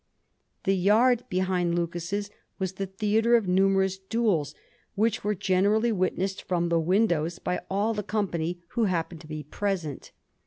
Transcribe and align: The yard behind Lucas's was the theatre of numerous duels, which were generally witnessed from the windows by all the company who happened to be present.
The 0.63 0.73
yard 0.75 1.25
behind 1.29 1.75
Lucas's 1.75 2.31
was 2.57 2.71
the 2.73 2.87
theatre 2.87 3.35
of 3.35 3.47
numerous 3.47 3.99
duels, 3.99 4.55
which 4.95 5.23
were 5.23 5.35
generally 5.35 5.91
witnessed 5.91 6.41
from 6.47 6.69
the 6.69 6.79
windows 6.79 7.37
by 7.37 7.61
all 7.69 7.93
the 7.93 8.01
company 8.01 8.63
who 8.69 8.85
happened 8.85 9.21
to 9.21 9.27
be 9.27 9.43
present. 9.43 10.11